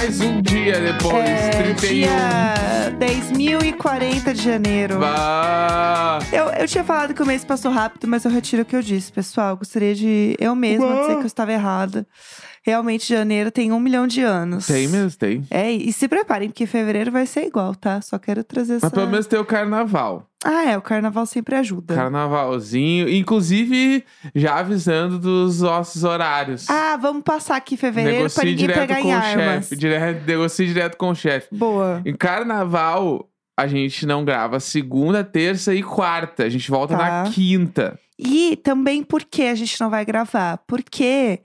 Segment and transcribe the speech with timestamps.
[0.00, 1.90] mais um dia depois, É, 31.
[1.90, 4.94] Dia 10.040 de janeiro.
[6.32, 8.80] Eu, eu tinha falado que o mês passou rápido, mas eu retiro o que eu
[8.80, 9.58] disse, pessoal.
[9.58, 12.06] Gostaria de eu mesma dizer que eu estava errada.
[12.62, 14.66] Realmente, janeiro tem um milhão de anos.
[14.68, 15.46] Tem mesmo, tem.
[15.50, 18.00] É, e se preparem, porque fevereiro vai ser igual, tá?
[18.00, 18.86] Só quero trazer essa...
[18.86, 20.29] Mas pelo menos tem o carnaval.
[20.44, 21.94] Ah, é, o carnaval sempre ajuda.
[21.94, 23.08] Carnavalzinho.
[23.08, 24.04] Inclusive,
[24.34, 26.68] já avisando dos nossos horários.
[26.70, 29.64] Ah, vamos passar aqui fevereiro pra Negocie ninguém direto pegar com em o armas.
[29.68, 29.76] chefe.
[29.76, 29.98] Dire...
[30.26, 31.48] Negocie direto com o chefe.
[31.54, 32.00] Boa.
[32.06, 36.44] Em carnaval, a gente não grava segunda, terça e quarta.
[36.44, 37.24] A gente volta Tá.
[37.24, 37.98] na quinta.
[38.18, 40.58] E também por que a gente não vai gravar?
[40.66, 41.40] Porque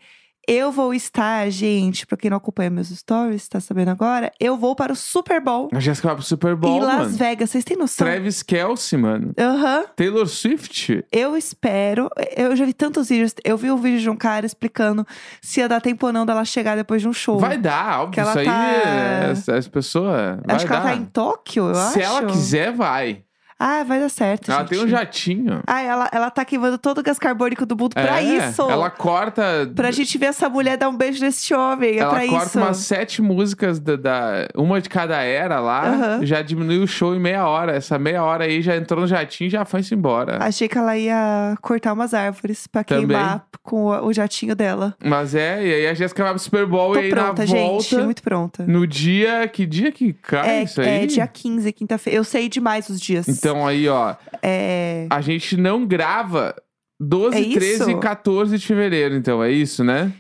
[0.48, 4.32] eu vou estar, gente, pra quem não acompanha meus stories, tá sabendo agora?
[4.40, 7.10] Eu vou para o Super Bowl A Jéssica vai pro Super Bowl, em Las mano.
[7.18, 7.50] Vegas.
[7.50, 8.06] Vocês têm noção?
[8.06, 9.34] Travis Kelce, mano.
[9.38, 9.86] Aham.
[9.96, 11.04] Taylor Swift.
[11.12, 12.10] Eu espero.
[12.36, 13.34] Eu já vi tantos vídeos.
[13.44, 15.06] Eu vi um vídeo de um cara explicando
[15.42, 17.40] se ia dar tempo ou não dela chegar depois de um show.
[17.40, 18.14] Vai dar, óbvio.
[18.14, 20.40] Que ela Isso aí, tá- é- as pessoas.
[20.46, 20.78] Vai Acho que dar.
[20.80, 22.00] ela tá em Tóquio, eu Se acho.
[22.00, 23.24] ela quiser, vai.
[23.60, 24.52] Ah, vai dar certo.
[24.52, 24.70] Ela gente.
[24.70, 25.62] tem um jatinho.
[25.66, 28.62] Ah, ela, ela tá queimando todo o gás carbônico do mundo pra É, isso.
[28.70, 29.72] Ela corta.
[29.74, 31.92] Pra gente ver essa mulher dar um beijo nesse homem.
[31.96, 32.58] É ela pra corta isso.
[32.60, 36.26] umas sete músicas da, da- uma de cada era lá, Aham.
[36.26, 37.74] já diminui o show em meia hora.
[37.76, 40.38] Essa meia hora aí já entrou no jatinho e já foi-se embora.
[40.44, 43.08] Achei que ela ia cortar umas árvores pra Também.
[43.08, 44.96] queimar com o, o jatinho dela.
[45.04, 47.46] Mas é, e aí a Jéssica vai pro Super Bowl Tô e aí pronta, na
[47.46, 47.60] gente.
[47.96, 48.04] volta.
[48.04, 48.64] Muito pronta.
[48.68, 49.48] No dia.
[49.48, 50.88] Que dia que cai É, isso aí?
[50.88, 52.18] é dia 15, quinta-feira.
[52.20, 53.28] Eu sei demais os dias.
[53.30, 55.08] Então aí, ó, É.
[55.10, 56.56] a gente não grava
[57.00, 57.60] 12, É isso?
[57.60, 60.12] 13 e 14 de fevereiro, então, é isso, né?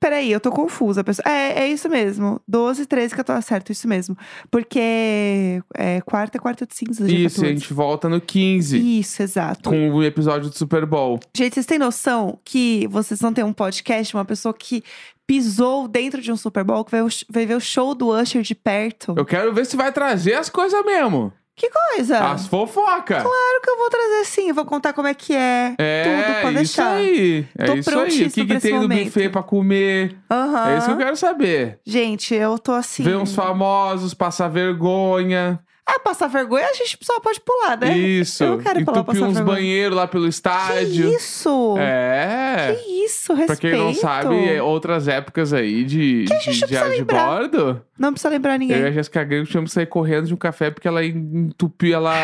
[0.00, 1.02] Peraí, eu tô confusa.
[1.02, 1.26] pessoal.
[1.28, 2.40] É, é isso mesmo.
[2.46, 4.16] 12, 13 que eu tô certo, isso mesmo.
[4.48, 7.48] Porque é, quarta é quarta de cinza, isso, a 14.
[7.48, 9.68] gente volta no 15 Isso, exato.
[9.68, 11.18] com o episódio do Super Bowl.
[11.36, 14.84] Gente, vocês têm noção que vocês vão ter um podcast, uma pessoa que
[15.26, 18.54] pisou dentro de um Super Bowl, que vai, vai ver o show do Usher de
[18.54, 19.14] perto?
[19.16, 21.32] Eu quero ver se vai trazer as coisas mesmo.
[21.58, 22.20] Que coisa!
[22.20, 23.20] As fofocas.
[23.20, 25.74] Claro que eu vou trazer sim, eu vou contar como é que é.
[25.76, 26.92] É, tudo, pode isso deixar.
[26.92, 27.46] aí.
[27.58, 28.06] É Tô isso aí.
[28.26, 29.04] O que, que tem no momento.
[29.06, 30.16] buffet pra comer?
[30.30, 30.70] Aham.
[30.70, 31.80] É isso que eu quero saber.
[31.84, 33.02] Gente, eu tô assim.
[33.02, 35.58] Ver uns famosos, passar vergonha.
[35.90, 37.96] Ah, passar vergonha a gente só pode pular, né?
[37.96, 38.44] Isso.
[38.44, 39.56] Eu não quero pra Entupir passar uns vergonha.
[39.56, 41.08] banheiros lá pelo estádio.
[41.08, 41.74] Que isso?
[41.78, 42.76] É.
[42.84, 43.60] Que isso, Pra respeito.
[43.74, 47.04] quem não sabe, é outras épocas aí de, Que a gente de, não precisa de
[47.04, 47.82] bordo.
[47.98, 48.84] Não precisa lembrar Eu e ninguém.
[48.84, 52.14] a Jéssica Grego tínhamos que sair correndo de um café porque ela entupiu, ela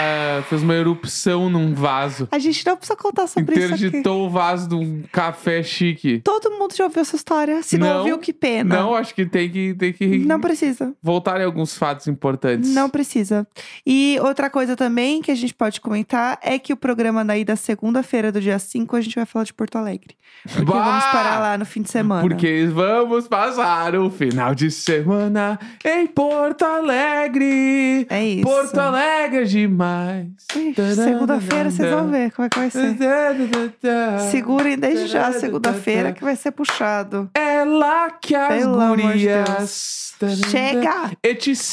[0.49, 2.29] fez uma erupção num vaso.
[2.31, 3.87] A gente não precisa contar sobre isso aqui.
[3.87, 6.21] Interditou o vaso de um café chique.
[6.23, 7.61] Todo mundo já ouviu essa história.
[7.63, 8.77] Se não, Não, ouviu, que pena.
[8.77, 10.93] Não, acho que tem que, tem que Não precisa.
[11.03, 12.71] voltar em alguns fatos importantes.
[12.73, 13.47] Não precisa.
[13.87, 17.57] E outra coisa também que a gente pode comentar é que o programa daí da
[17.57, 20.17] segunda-feira do dia 5 a gente vai falar de Porto Alegre.
[20.43, 20.85] Porque Bah!
[20.85, 22.21] vamos parar lá no fim de semana.
[22.21, 28.07] Porque vamos passar o final de semana em Porto Alegre.
[28.11, 28.43] É isso.
[28.43, 30.27] Porto Alegre é demais.
[30.95, 32.97] Segunda-feira vocês vão ver como é que vai ser.
[34.31, 37.31] Segurem desde já segunda-feira que vai ser puxado.
[37.35, 40.15] É lá que as Pelo amor de gurias.
[40.51, 41.13] Chega!
[41.23, 41.67] Etc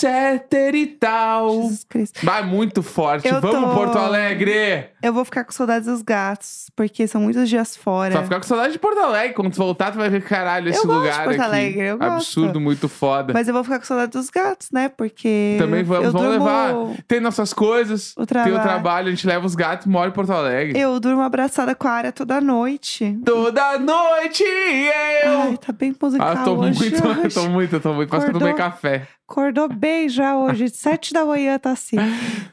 [0.74, 1.71] e tal.
[1.72, 2.20] Jesus Cristo.
[2.26, 3.28] Vai muito forte.
[3.28, 4.90] Eu Vamos, tô- Porto Alegre!
[5.02, 8.12] Eu vou ficar com saudades dos gatos, porque são muitos dias fora.
[8.12, 9.34] Tu vai ficar com saudade de Porto Alegre.
[9.34, 11.42] Quando tu voltar, tu vai ver caralho esse Eu gosto de lugar Porto aqui.
[11.44, 12.14] Alegre, eu gosto.
[12.14, 13.34] Absurdo, muito foda.
[13.34, 14.90] Mas eu vou ficar com saudade dos gatos, né?
[14.90, 15.56] Porque.
[15.60, 16.46] Também vamos, eu vamos durmo...
[16.46, 16.98] levar.
[17.08, 19.08] Tem nossas coisas, O tem o trabalho.
[19.08, 20.80] a gente leva os gatos e mora em Porto Alegre.
[20.80, 23.18] Eu durmo abraçada com a área toda noite.
[23.26, 25.42] Toda noite eu.
[25.42, 26.80] Ai, tá bem musical ah, tô hoje.
[26.80, 27.36] muito, eu hoje.
[27.36, 28.10] tô muito, eu tô muito.
[28.10, 29.08] Quase que eu tomei café.
[29.28, 30.68] Acordou bem já hoje.
[30.70, 31.96] Sete da manhã tá assim.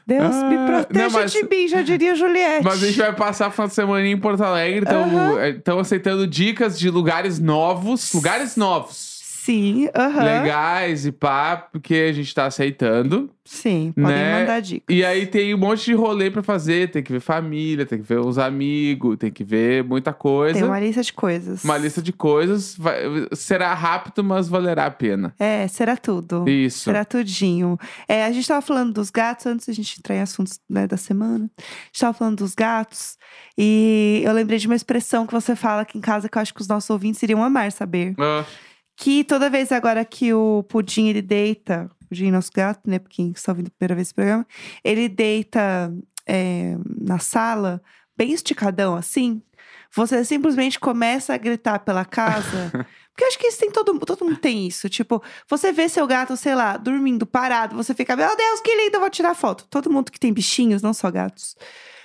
[0.05, 2.63] Deus me Ah, proteja não, mas- de mim, já diria Juliette.
[2.63, 4.79] Mas a gente vai passar a final de semana em Porto Alegre.
[4.81, 8.13] Então, estão aceitando dicas de lugares novos.
[8.13, 9.08] Lugares novos.
[9.49, 10.23] Sim, aham.
[10.23, 13.31] Legais e pá, porque a gente tá aceitando.
[13.43, 14.39] Sim, podem Né?
[14.41, 14.95] mandar dicas.
[14.95, 16.91] E aí tem um monte de rolê pra fazer.
[16.91, 20.53] Tem que ver família, tem que ver os amigos, tem que ver muita coisa.
[20.59, 21.63] Tem uma lista de coisas.
[21.63, 22.75] Uma lista de coisas.
[22.77, 23.01] Vai-
[23.33, 25.33] será rápido, mas valerá a pena.
[25.39, 26.47] É, será tudo.
[26.47, 26.83] Isso.
[26.83, 27.75] Será tudinho.
[28.07, 30.95] É, a gente tava falando dos gatos, antes da gente entrar em assuntos né, da
[30.97, 31.49] semana.
[31.57, 33.17] A gente tava falando dos gatos.
[33.57, 36.53] E eu lembrei de uma expressão que você fala aqui em casa que eu acho
[36.53, 38.13] que os nossos ouvintes iriam amar saber.
[38.19, 38.45] Ah,
[38.99, 42.99] Que toda vez agora que o Pudim ele deita, Pudim nosso gato, né?
[42.99, 44.45] Porque está ouvindo a primeira vez esse programa,
[44.83, 45.89] ele deita
[46.27, 47.81] é, na sala,
[48.17, 49.41] bem esticadão assim.
[49.95, 52.71] Você simplesmente começa a gritar pela casa.
[53.15, 54.89] Porque eu acho que isso tem todo, todo mundo tem isso.
[54.89, 58.97] Tipo, você vê seu gato, sei lá, dormindo, parado, você fica, meu Deus, que lindo,
[58.97, 59.65] eu vou tirar foto.
[59.69, 61.55] Todo mundo que tem bichinhos, não só gatos.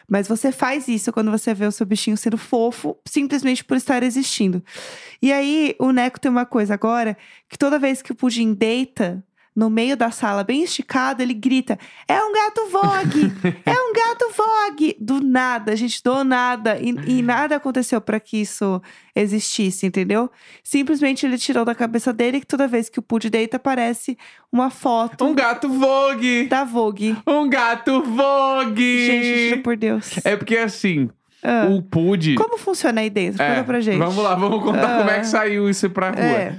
[0.09, 4.03] Mas você faz isso quando você vê o seu bichinho sendo fofo, simplesmente por estar
[4.03, 4.63] existindo.
[5.21, 7.17] E aí, o Neco tem uma coisa agora,
[7.49, 9.25] que toda vez que o Pudim deita
[9.57, 11.79] no meio da sala, bem esticado, ele grita:
[12.09, 13.33] É um gato Vogue!
[13.65, 14.97] é um gato Vogue!
[15.01, 16.79] Do nada, gente, do nada.
[16.81, 18.83] E, e nada aconteceu para que isso
[19.15, 20.31] existisse, entendeu?
[20.63, 24.19] Simplesmente ele tirou da cabeça dele que toda vez que o Pud deita, aparece
[24.53, 26.47] uma foto Um gato Vogue!
[26.49, 27.17] da Vogue.
[27.27, 29.07] Um gato Vogue!
[29.07, 30.19] Gente, juro por Deus.
[30.25, 31.09] É porque assim,
[31.43, 32.35] Ah, o Pude.
[32.37, 33.43] Como funciona aí dentro?
[33.43, 33.99] É, Conta pra gente.
[33.99, 34.99] Vamos lá, vamos contar Ah.
[34.99, 36.21] como é que saiu isso pra rua.
[36.23, 36.57] É.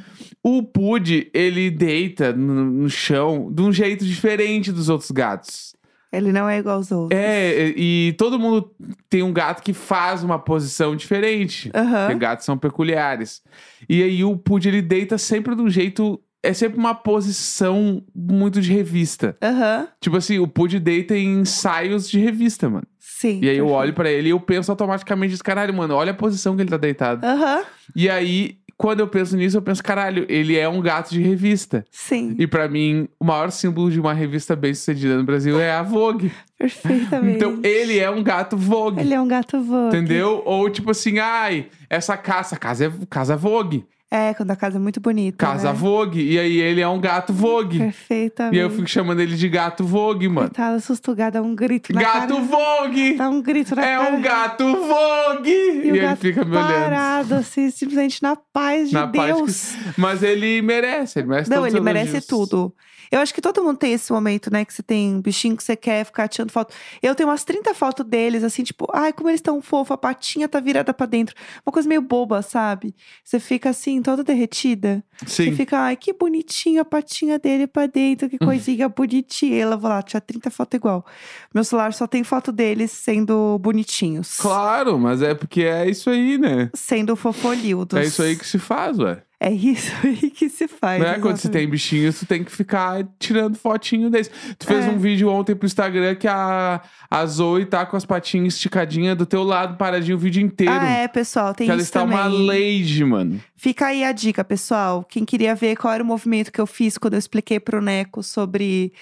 [0.47, 5.75] O Pude, ele deita no, no chão de um jeito diferente dos outros gatos.
[6.13, 7.19] Ele não é igual aos outros.
[7.19, 8.71] É, e, e todo mundo
[9.09, 11.71] tem um gato que faz uma posição diferente.
[11.73, 12.05] Aham.
[12.05, 13.41] Porque gatos são peculiares.
[13.89, 16.21] E aí o Pude, ele deita sempre de um jeito.
[16.43, 19.35] É sempre uma posição muito de revista.
[19.41, 19.87] Aham.
[19.99, 22.85] Tipo assim, o Pude deita em ensaios de revista, mano.
[22.99, 23.39] Sim.
[23.41, 26.55] E aí eu olho pra ele e eu penso automaticamente, caralho, mano, olha a posição
[26.55, 27.25] que ele tá deitado.
[27.25, 27.63] Aham.
[27.95, 31.85] E aí, quando eu penso nisso, eu penso, caralho, ele é um gato de revista.
[31.89, 32.35] Sim.
[32.37, 35.81] E pra mim, o maior símbolo de uma revista bem sucedida no Brasil é a
[35.81, 36.31] Vogue.
[36.57, 37.37] Perfeitamente.
[37.37, 38.99] Então, ele é um gato Vogue.
[38.99, 39.95] Ele é um gato Vogue.
[39.95, 40.41] Entendeu?
[40.45, 43.85] Ou tipo assim, ai, essa casa, casa é casa Vogue.
[44.11, 45.37] É, quando a casa é muito bonita.
[45.45, 45.77] Casa né?
[45.77, 46.21] Vogue.
[46.21, 47.79] E aí ele é um gato Vogue.
[47.79, 48.55] Perfeitamente.
[48.55, 50.47] E eu fico chamando ele de gato Vogue, mano.
[50.47, 52.41] Coitado, assustugado, dá um grito na Gato cara.
[52.41, 53.13] Vogue!
[53.15, 54.15] Dá um grito na É cara.
[54.15, 55.49] um gato Vogue!
[55.49, 56.67] E, E, o ele gato fica me olhando.
[56.71, 59.73] parado, assim, simplesmente na paz de Na paz que- Deus.
[59.97, 62.73] Mas ele merece, ele merece Não, todos ele merece tudo.
[63.11, 64.65] Eu acho que todo mundo tem esse momento, né?
[64.65, 66.73] Que você tem um bichinho que você quer ficar tirando foto.
[67.03, 70.49] Eu tenho umas 30 fotos deles, assim, tipo, ai, como eles estão fofos, a patinha
[70.49, 71.35] tá virada pra dentro.
[71.63, 72.95] Uma coisa meio boba, sabe?
[73.23, 75.03] Você fica assim, toda derretida.
[75.25, 75.55] Você Sim.
[75.55, 79.57] fica, ai, que bonitinho a patinha dele pra dentro, que coisinha bonitinha.
[79.57, 81.05] Ela vai lá, tinha 30 fotos igual.
[81.53, 84.37] Meu celular só tem foto deles sendo bonitinhos.
[84.37, 86.69] Claro, mas é porque é isso aí, né?
[86.73, 87.99] Sendo fofolildos.
[87.99, 89.21] É isso aí que se faz, ué.
[89.47, 90.99] É isso aí que se faz.
[90.99, 94.31] Não é quando você tem bichinhos, tu tem que ficar tirando fotinho desse.
[94.57, 94.89] Tu fez É.
[94.89, 96.81] um vídeo ontem pro Instagram que a,
[97.11, 100.73] a Zoe tá com as patinhas esticadinhas do teu lado, paradinho o vídeo inteiro.
[100.73, 102.17] Ah, é, pessoal, tem que ela isso está também.
[102.17, 103.39] uma lady, mano.
[103.55, 105.03] Fica aí a dica, pessoal.
[105.07, 108.23] Quem queria ver qual era o movimento que eu fiz quando eu expliquei pro Neco
[108.23, 108.93] sobre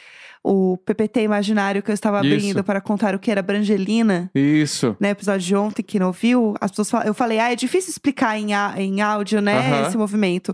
[0.43, 2.33] o PPT imaginário que eu estava Isso.
[2.35, 4.95] abrindo para contar o que era Brangelina, Isso.
[4.99, 8.37] no episódio de ontem, que não ouviu, as pessoas eu falei, ah, é difícil explicar
[8.37, 9.87] em, á- em áudio, né, Aham.
[9.87, 10.53] esse movimento.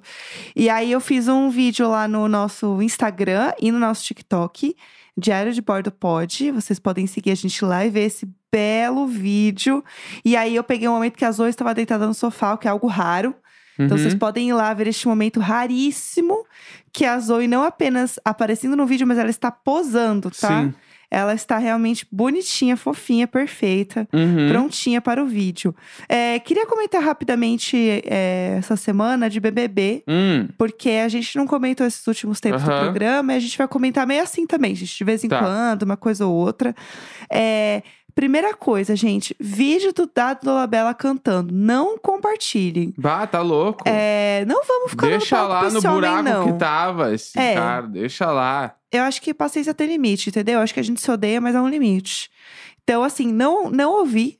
[0.56, 4.76] E aí eu fiz um vídeo lá no nosso Instagram e no nosso TikTok,
[5.18, 6.52] Diário de Bordo Pod.
[6.52, 9.84] Vocês podem seguir a gente lá e ver esse belo vídeo.
[10.24, 12.68] E aí eu peguei um momento que a Zoe estava deitada no sofá, o que
[12.68, 13.34] é algo raro.
[13.80, 14.04] Então Uhum.
[14.04, 16.46] vocês podem ir lá ver este momento raríssimo
[16.92, 20.64] que a Zoe não apenas aparecendo no vídeo, mas ela está posando, tá?
[20.64, 20.74] Sim.
[21.12, 24.48] Ela está realmente bonitinha, fofinha, perfeita, Uhum.
[24.48, 25.74] prontinha para o vídeo.
[26.08, 31.88] É, queria comentar rapidamente é, essa semana de BBB, Hum, porque a gente não comentou
[31.88, 32.82] esses últimos tempos do Aham.
[32.84, 35.40] programa, e a gente vai comentar meio assim também, gente, de vez em Tá.
[35.40, 36.76] quando, uma coisa ou outra.
[37.32, 37.82] É,
[38.16, 41.54] Primeira coisa, gente, vídeo do Dado Dolabella cantando.
[41.54, 42.94] Não compartilhem.
[42.98, 43.84] bah, tá louco.
[43.88, 46.46] É, não vamos ficar deixa no palco lá no homem, buraco não.
[46.54, 47.54] que tava esse É.
[47.56, 47.88] cara.
[47.88, 48.76] Deixa lá.
[48.92, 50.56] Eu acho que paciência tem limite, entendeu?
[50.56, 52.30] Eu acho que a gente se odeia, mas há um limite.
[52.84, 54.40] Então, assim, não, não ouvi.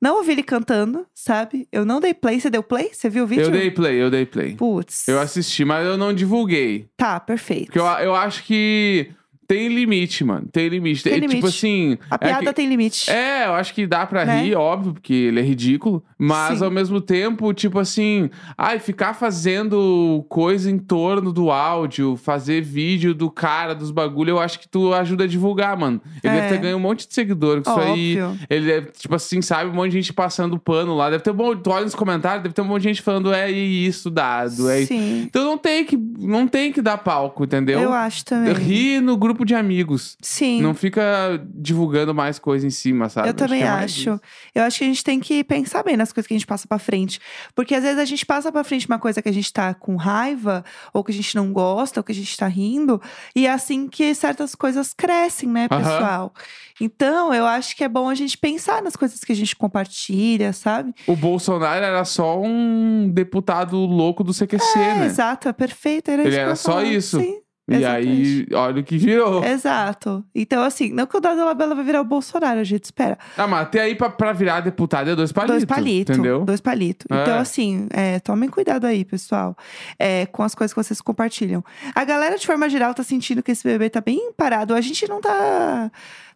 [0.00, 1.66] Não ouvi ele cantando, sabe?
[1.72, 2.40] Eu não dei play.
[2.40, 2.90] Você deu play?
[2.92, 3.46] Você viu o vídeo?
[3.46, 4.54] Eu dei play, eu dei play.
[4.54, 5.08] Putz.
[5.08, 6.88] Eu assisti, mas eu não divulguei.
[6.96, 7.66] Tá, perfeito.
[7.66, 9.10] Porque eu, eu acho que
[9.48, 10.46] tem limite, mano.
[10.52, 11.02] Tem limite.
[11.02, 11.36] Tem É, limite.
[11.36, 11.98] Tipo assim.
[12.10, 13.10] A é piada que- tem limite.
[13.10, 14.42] É, eu acho que dá pra Né?
[14.42, 16.04] rir, óbvio, porque ele é ridículo.
[16.18, 16.64] Mas Sim.
[16.64, 23.14] ao mesmo tempo, tipo assim, ai, ficar fazendo coisa em torno do áudio, fazer vídeo
[23.14, 26.00] do cara, dos bagulho, eu acho que tu ajuda a divulgar, mano.
[26.22, 26.40] Ele É.
[26.40, 28.18] deve ter ganho um monte de seguidor com isso aí.
[28.50, 31.08] Ele deve, tipo assim, sabe, um monte de gente passando pano lá.
[31.08, 33.32] Deve ter um monte, tu olha nos comentários, deve ter um monte de gente falando,
[33.32, 34.84] é isso dado, é.
[34.84, 35.22] Sim.
[35.22, 37.80] Então não tem que, não tem que dar palco, entendeu?
[37.80, 38.52] Eu acho também.
[38.52, 40.16] Ri no grupo de amigos.
[40.20, 40.60] Sim.
[40.62, 43.28] Não fica divulgando mais coisa em cima, sabe?
[43.28, 44.20] Eu também é acho.
[44.54, 46.66] Eu acho que a gente tem que pensar bem nas coisas que a gente passa
[46.68, 47.20] pra frente.
[47.54, 49.96] Porque às vezes a gente passa pra frente uma coisa que a gente tá com
[49.96, 53.00] raiva, ou que a gente não gosta, ou que a gente tá rindo,
[53.34, 56.32] e é assim que certas coisas crescem, né, pessoal?
[56.80, 60.52] Então, eu acho que é bom a gente pensar nas coisas que a gente compartilha,
[60.52, 60.94] sabe?
[61.06, 65.06] O Bolsonaro era só um deputado louco do CQC, É, né?
[65.06, 66.10] exato, é perfeito.
[66.10, 66.84] Era Ele era só falar.
[66.84, 67.20] isso.
[67.20, 67.38] Sim.
[67.68, 69.44] E aí, olha o que virou.
[69.44, 70.24] Exato.
[70.34, 73.18] Então, assim, não que o Dado Labella vai virar o Bolsonaro, a gente espera.
[73.36, 75.56] Ah, mas até aí pra, pra virar deputado é dois palitos.
[75.56, 76.16] Dois palitos.
[76.16, 76.44] Entendeu?
[76.44, 77.06] Dois palitos.
[77.10, 77.22] É.
[77.22, 79.56] Então, assim, é, tomem cuidado aí, pessoal,
[79.98, 81.62] é, com as coisas que vocês compartilham.
[81.94, 84.74] A galera, de forma geral, tá sentindo que esse bebê tá bem parado.
[84.74, 85.90] A gente não tá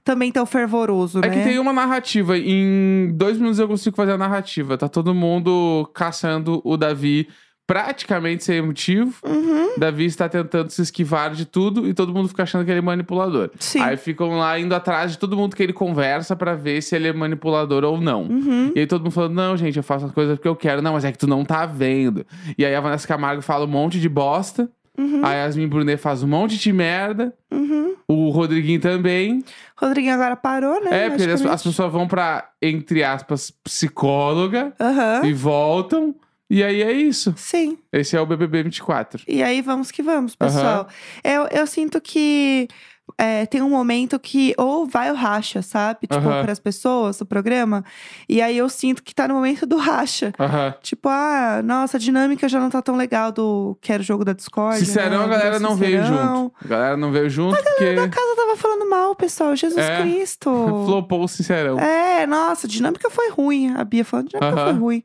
[0.04, 1.30] também tão fervoroso, É né?
[1.30, 2.36] que tem uma narrativa.
[2.36, 4.76] Em dois minutos eu consigo fazer a narrativa.
[4.76, 7.28] Tá todo mundo caçando o Davi
[7.72, 9.14] praticamente sem motivo.
[9.24, 12.80] Uhum, Davi está tentando se esquivar de tudo e todo mundo fica achando que ele
[12.80, 13.50] é manipulador.
[13.58, 13.80] sim.
[13.80, 17.08] Aí ficam lá indo atrás de todo mundo que ele conversa pra ver se ele
[17.08, 18.24] é manipulador ou não.
[18.24, 18.72] Uhum.
[18.76, 20.82] E aí todo mundo falando, não, gente, eu faço as coisas porque eu quero.
[20.82, 22.26] Não, mas é que tu não tá vendo.
[22.58, 24.68] E aí a Vanessa Camargo fala um monte de bosta.
[24.98, 25.24] Uhum.
[25.24, 27.32] A Yasmin Brunet faz um monte de merda.
[27.50, 27.94] Uhum.
[28.06, 29.42] O Rodriguinho também.
[29.74, 31.06] Rodriguinho agora parou, né?
[31.06, 35.22] É, porque as, as pessoas vão pra, entre aspas, psicóloga Aham.
[35.24, 36.14] e voltam.
[36.52, 37.32] E aí é isso.
[37.34, 37.78] Sim.
[37.90, 39.22] Esse é o BBB 24.
[39.26, 40.86] E aí vamos que vamos, pessoal.
[41.24, 42.68] Eu, eu sinto que
[43.16, 46.00] é, tem um momento que ou vai o racha, sabe?
[46.02, 46.42] Tipo, Aham.
[46.42, 47.82] para as pessoas do programa.
[48.28, 50.30] E aí eu sinto que tá no momento do racha.
[50.38, 50.74] Aham.
[50.82, 54.22] Tipo, ah, nossa, a dinâmica já não tá tão legal do que era o jogo
[54.22, 54.78] da Discord.
[54.78, 55.24] Sincerão, né?
[55.24, 56.52] a galera não veio junto.
[56.62, 59.56] A galera não veio junto porque A casa tava falando mal, pessoal.
[59.56, 60.02] Jesus É.
[60.02, 60.50] Cristo.
[60.84, 61.78] flopou o Sincerão.
[61.78, 63.72] É, nossa, a dinâmica foi ruim.
[63.74, 65.02] A Bia falando, a dinâmica foi ruim.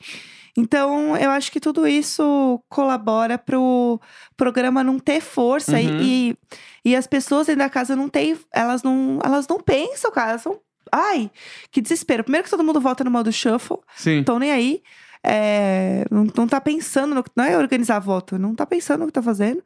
[0.60, 4.02] Então, eu acho que tudo isso colabora pro
[4.36, 6.02] programa não ter força e- Uhum.
[6.02, 6.38] e,
[6.84, 10.32] e as pessoas dentro da casa não têm, elas não, elas não pensam, cara.
[10.32, 10.60] Elas são,
[10.92, 11.30] ai,
[11.72, 12.24] que desespero.
[12.24, 14.22] Primeiro que todo mundo volta no modo shuffle, Sim.
[14.22, 14.82] estão nem aí.
[15.24, 19.08] É, não, não tá pensando, no, que- não é organizar voto, não tá pensando no
[19.08, 19.62] que tá fazendo.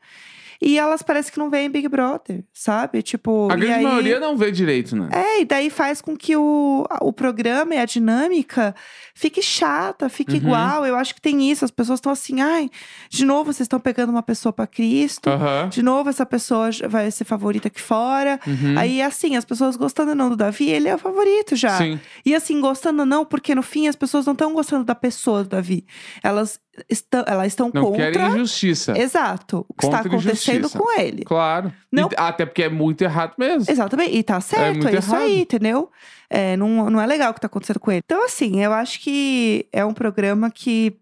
[0.62, 3.01] E elas parecem que não veem Big Brother, sabe?
[3.01, 3.84] Tipo, A grande aí...
[3.84, 5.10] maioria não vê direito, né?
[5.12, 8.75] É, e daí faz com que o, o programa e a dinâmica
[9.15, 10.38] fique chata, fique Uhum.
[10.38, 10.86] igual.
[10.86, 11.65] Eu acho que tem isso.
[11.65, 12.70] As pessoas estão assim, ai,
[13.10, 15.30] de novo vocês estão pegando uma pessoa pra Cristo.
[15.30, 15.68] Aham.
[15.70, 18.39] De novo essa pessoa vai ser favorita aqui fora.
[18.46, 18.77] Uhum.
[18.77, 21.77] Aí, assim, as pessoas gostando ou não do Davi, ele é o favorito já.
[21.77, 22.00] Sim.
[22.25, 25.44] E assim, gostando ou não, porque no fim as pessoas não estão gostando da pessoa
[25.44, 25.86] do Davi.
[26.22, 28.11] Elas estão, elas estão Não contra.
[28.11, 28.97] querem injustiça.
[28.97, 29.65] Exato.
[29.67, 30.77] O que está acontecendo injustiça.
[30.79, 31.23] com ele.
[31.23, 31.73] Claro.
[31.91, 33.69] Não- E- até porque é muito errado mesmo.
[33.69, 35.23] Exatamente, e tá certo, muito é, isso errado.
[35.23, 35.89] aí, entendeu?
[36.29, 38.01] É, não, não é legal o que tá acontecendo com ele.
[38.05, 40.95] Então, assim, eu acho que é um programa que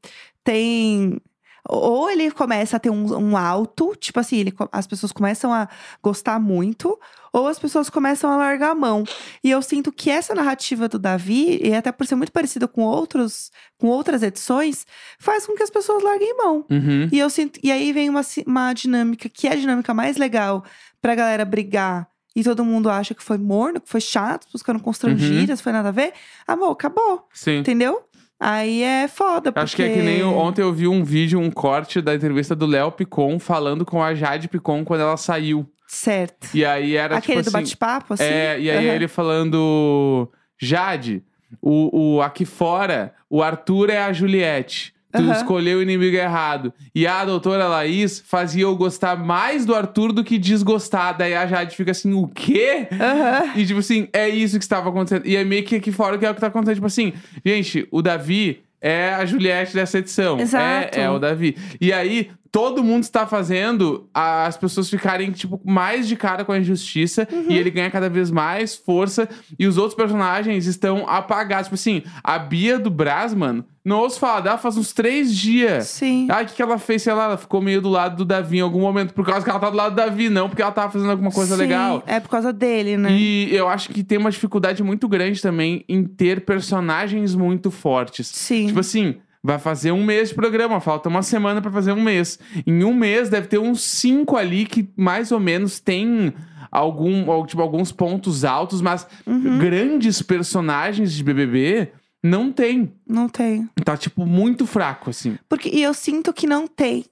[0.43, 1.19] tem.
[1.67, 5.67] Ou ele começa a ter um, um alto, tipo assim, ele, as pessoas começam a
[6.01, 6.99] gostar muito,
[7.31, 9.03] ou as pessoas começam a largar a mão.
[9.43, 12.81] E eu sinto que essa narrativa do Davi, e até por ser muito parecida com
[12.83, 14.85] outros, com outras edições,
[15.19, 16.65] faz com que as pessoas larguem mão.
[16.69, 17.09] Uhum.
[17.11, 20.63] E eu sinto, e aí vem uma, uma dinâmica que é a dinâmica mais legal
[21.01, 22.07] pra galera brigar.
[22.35, 25.91] E todo mundo acha que foi morno, que foi chato, buscando constrangidas, foi nada a
[25.91, 26.13] ver.
[26.47, 27.57] Amor, acabou, Sim.
[27.57, 28.03] entendeu?
[28.39, 29.63] Aí é foda, porque...
[29.63, 32.65] Acho que é que nem ontem eu vi um vídeo, um corte da entrevista do
[32.65, 35.69] Léo Picon falando com a Jade Picon quando ela saiu.
[35.87, 36.47] Certo.
[36.53, 37.65] E aí era Aquele tipo do assim.
[37.65, 38.23] bate-papo, assim?
[38.23, 38.95] É, e aí Aham.
[38.95, 41.23] ele falando: Jade,
[41.61, 44.93] o, o, aqui fora, o Arthur é a Juliette.
[45.11, 45.31] Tu Aham.
[45.31, 46.71] escolheu o inimigo errado.
[46.93, 51.17] E a doutora Laís fazia eu gostar mais do Arthur do que desgostar.
[51.17, 52.87] Daí a Jade fica assim: o quê?
[52.91, 53.53] Aham.
[53.55, 55.25] E, tipo assim, é isso que estava acontecendo.
[55.25, 56.75] E é meio que aqui fora que é o que tá acontecendo.
[56.75, 57.13] Tipo assim,
[57.43, 60.39] gente, o Davi é a Juliette dessa edição.
[60.39, 60.99] Exato.
[60.99, 61.57] É, é o Davi.
[61.81, 66.59] E aí, todo mundo está fazendo as pessoas ficarem, tipo, mais de cara com a
[66.59, 67.27] injustiça.
[67.31, 67.45] Uhum.
[67.49, 69.29] E ele ganha cada vez mais força.
[69.57, 71.67] E os outros personagens estão apagados.
[71.67, 75.87] Tipo assim, a Bia do Brasman, não ouço falar dela faz uns três dias.
[75.87, 76.27] Sim.
[76.29, 77.01] Ah, o que, que ela fez?
[77.01, 79.13] Sei lá, ela ficou meio do lado do Davi em algum momento.
[79.13, 81.31] Por causa que ela tá do lado do Davi, não porque ela tava fazendo alguma
[81.31, 82.03] coisa Sim, legal.
[82.05, 83.11] É por causa dele, né?
[83.11, 88.27] E eu acho que tem uma dificuldade muito grande também em ter personagens muito fortes.
[88.27, 88.67] Sim.
[88.67, 92.37] Tipo assim, vai fazer um mês de programa, falta uma semana pra fazer um mês.
[92.67, 96.33] Em um mês deve ter uns cinco ali que mais ou menos tem
[96.71, 99.57] algum, tipo, alguns pontos altos, mas Uhum.
[99.57, 101.89] grandes personagens de BBB
[102.23, 102.91] não tem.
[103.07, 103.67] Não tem.
[103.83, 105.37] Tá, tipo, muito fraco, assim.
[105.47, 107.05] Porque, e eu sinto que não tem.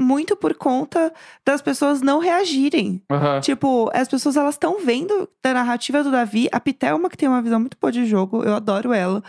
[0.00, 1.12] Muito por conta
[1.46, 3.00] das pessoas não reagirem.
[3.08, 3.38] Aham.
[3.40, 6.48] Tipo, as pessoas elas estão vendo da narrativa do Davi.
[6.50, 9.22] A Pitelma, que tem uma visão muito boa de jogo, eu adoro ela.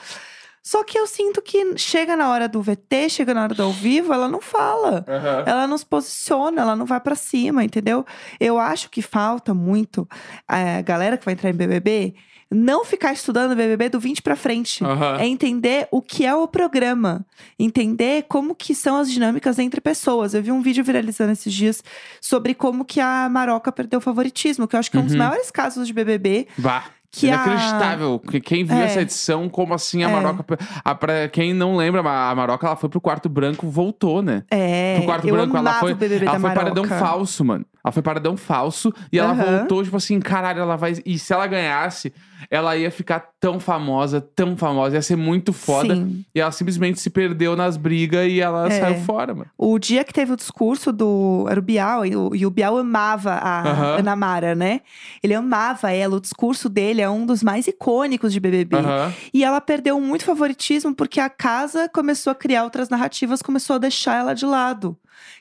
[0.63, 3.71] Só que eu sinto que chega na hora do VT, chega na hora do ao
[3.71, 5.03] vivo, ela não fala.
[5.07, 5.43] Aham.
[5.47, 8.05] Ela não se posiciona, ela não vai pra cima, entendeu?
[8.39, 10.07] Eu acho que falta muito
[10.47, 12.13] a galera que vai entrar em BBB
[12.53, 14.83] não ficar estudando BBB do 20 pra frente.
[14.83, 15.15] Aham.
[15.21, 17.25] É entender o que é o programa,
[17.57, 20.33] entender como que são as dinâmicas entre pessoas.
[20.33, 21.81] Eu vi um vídeo viralizando esses dias
[22.19, 25.13] sobre como que a Maroca perdeu o favoritismo, que eu acho que é um dos
[25.13, 25.19] Uhum.
[25.19, 26.45] maiores casos de BBB.
[26.57, 26.83] Bah.
[27.11, 28.19] Que a- Inacreditável.
[28.19, 28.85] Que Quem viu É.
[28.85, 30.13] essa edição, como assim a É.
[30.13, 30.57] Maroca.
[30.83, 34.43] A, pra quem não lembra, a Maroca ela foi pro quarto branco, voltou, né?
[34.49, 36.63] É, Pro quarto eu branco, ela foi, o BBB ela foi Maroca.
[36.71, 37.65] paredão falso, mano.
[37.83, 39.57] Ela foi paredão falso e ela Aham.
[39.59, 40.93] voltou, tipo assim, caralho, ela vai.
[41.05, 42.13] E se ela ganhasse,
[42.49, 45.95] ela ia ficar tão famosa, tão famosa, ia ser muito foda.
[45.95, 46.23] Sim.
[46.33, 48.79] E ela simplesmente se perdeu nas brigas e ela É.
[48.79, 49.49] saiu fora, mano.
[49.57, 51.45] O dia que teve o discurso do.
[51.49, 53.95] Era o Bial, e o, e o Bial amava a Aham.
[53.99, 54.81] Ana Mara, né?
[55.23, 58.77] Ele amava ela, o discurso dele é um dos mais icônicos de BBB.
[58.77, 59.13] Aham.
[59.33, 63.79] E ela perdeu muito favoritismo porque a casa começou a criar outras narrativas, começou a
[63.79, 64.97] deixar ela de lado.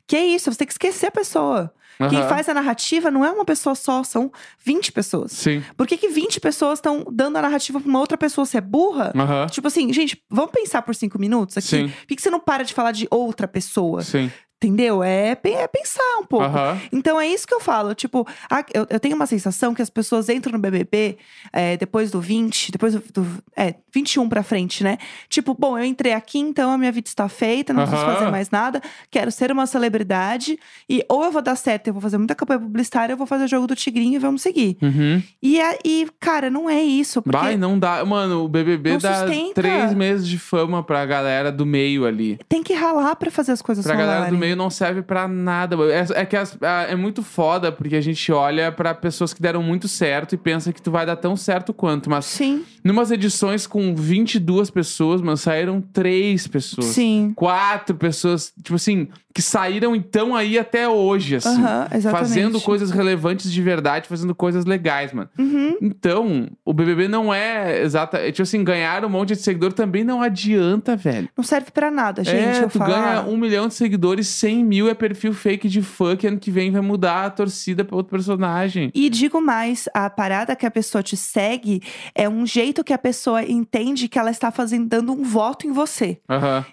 [0.07, 1.73] Que é isso, você tem que esquecer a pessoa.
[2.09, 2.29] Quem aham.
[2.29, 4.33] faz a narrativa não é uma pessoa só, são
[4.65, 5.33] 20 pessoas.
[5.33, 5.63] Sim.
[5.77, 8.47] Por que, que 20 pessoas estão dando a narrativa pra uma outra pessoa?
[8.47, 9.13] Você é burra?
[9.15, 9.47] Aham.
[9.47, 11.67] Tipo assim, gente, vamos pensar por cinco minutos aqui?
[11.67, 11.89] Sim.
[11.89, 14.03] Por que, que você não para de falar de outra pessoa?
[14.03, 14.31] Sim.
[14.63, 15.03] Entendeu?
[15.03, 16.45] É, é pensar um pouco.
[16.45, 16.79] Aham.
[16.93, 17.95] Então é isso que eu falo.
[17.95, 21.17] Tipo, a- eu, eu tenho uma sensação que as pessoas entram no BBB
[21.51, 23.27] é, depois do 20, depois do, do.
[23.57, 24.99] É, 21 pra frente, né?
[25.31, 28.15] Tipo, bom, eu entrei aqui, então a minha vida está feita, não preciso Aham.
[28.17, 28.83] fazer mais nada.
[29.11, 30.59] Quero ser uma celebridade.
[30.89, 33.49] E ou eu vou dar certo, eu vou fazer muita campanha publicitária, eu vou fazer
[33.49, 34.77] jogo do Tigrinho e vamos seguir.
[34.83, 35.23] Uhum.
[35.43, 37.23] E, é- e cara, não é isso.
[37.23, 38.05] Porque Vai, não dá.
[38.05, 39.55] Mano, o BBB dá sustenta.
[39.55, 42.39] três meses de fama pra galera do meio ali.
[42.49, 45.77] tem que ralar pra fazer as coisas Pra galera do meio não serve pra nada.
[45.93, 49.41] É, é que as- a- é muito foda, porque a gente olha pra pessoas que
[49.43, 52.09] deram muito certo e pensa que tu vai dar tão certo quanto.
[52.11, 56.87] Mas Sim, numas edições com 22 pessoas, mano, saíram três pessoas.
[56.87, 57.33] sim.
[57.35, 61.63] Quatro pessoas, tipo assim, que saíram então aí até hoje, assim.
[62.11, 65.29] Fazendo coisas relevantes de verdade, fazendo coisas legais, mano.
[65.39, 65.77] Uhum.
[65.81, 68.19] Então, o BBB não é exata.
[68.19, 71.29] é, Tipo assim, ganhar um monte de seguidor também não adianta, velho.
[71.37, 72.37] Não serve pra nada, gente.
[72.37, 72.91] é, tu falar.
[72.91, 76.51] ganha um milhão de seguidores, 100 mil é perfil fake de fã que ano que
[76.51, 78.91] vem vai mudar a torcida pra outro personagem.
[78.95, 81.83] E digo mais, a parada que a pessoa te segue
[82.15, 85.73] é um jeito que a pessoa entende que ela está fazendo, dando um voto em
[85.73, 86.21] você.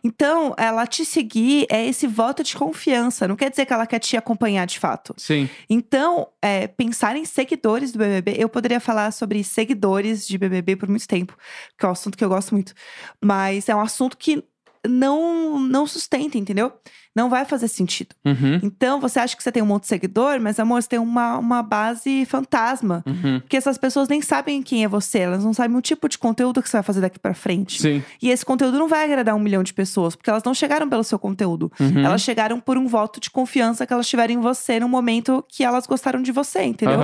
[0.04, 3.28] Então, ela te seguir é esse voto de confiança.
[3.28, 5.14] Não quer dizer que ela quer te acompanhar de fato.
[5.18, 5.50] Sim.
[5.70, 10.88] Então, é, pensar em seguidores do BBB, eu poderia falar sobre seguidores de BBB por
[10.88, 11.36] muito tempo,
[11.78, 12.74] que é um assunto que eu gosto muito.
[13.20, 14.44] Mas é um assunto que
[14.86, 16.74] não, não sustenta, entendeu?
[17.16, 18.16] Não vai fazer sentido.
[18.24, 18.60] Uhum.
[18.62, 21.38] Então, você acha que você tem um monte de seguidor, mas amor, você tem uma,
[21.38, 23.04] uma base fantasma.
[23.08, 23.40] Uhum.
[23.40, 26.62] Porque essas pessoas nem sabem quem é você, elas não sabem o tipo de conteúdo
[26.62, 27.82] que você vai fazer daqui pra frente.
[27.82, 28.04] Sim.
[28.22, 31.04] E esse conteúdo não vai agradar um milhão de pessoas, porque elas não chegaram pelo
[31.04, 31.72] seu conteúdo.
[31.80, 32.06] Uhum.
[32.06, 35.64] Elas chegaram por um voto de confiança que elas tiveram em você no momento que
[35.64, 37.00] elas gostaram de você, entendeu?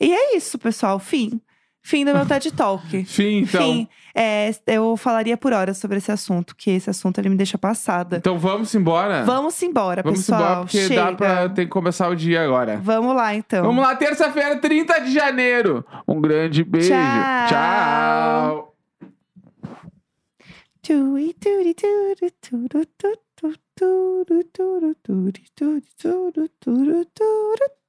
[0.00, 0.98] E é isso, pessoal.
[0.98, 1.40] Fim.
[1.86, 2.82] Fim do meu TED Talk.
[3.04, 3.60] Fim, então.
[3.62, 3.86] Fim.
[4.14, 8.16] É, eu falaria por horas sobre esse assunto, que esse assunto ele me deixa passada.
[8.16, 9.22] Então vamos embora?
[9.24, 10.40] Vamos embora, Vamos pessoal.
[10.40, 11.04] embora, porque Chega.
[11.04, 11.48] dá pra.
[11.50, 12.80] Tem que começar o dia agora.
[12.82, 13.62] Vamos lá, então.
[13.62, 15.84] Vamos lá, terça-feira, 30 de janeiro.
[16.08, 16.88] Um grande beijo.
[16.88, 17.48] Tchau.
[17.48, 18.74] Tchau.